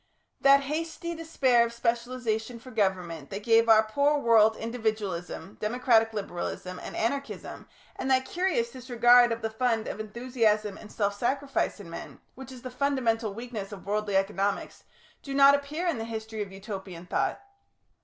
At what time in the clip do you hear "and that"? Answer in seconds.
7.97-8.25